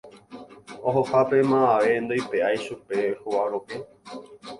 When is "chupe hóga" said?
2.65-3.43